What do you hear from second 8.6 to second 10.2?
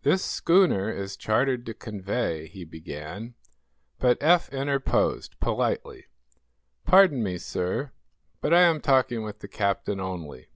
am talking with the captain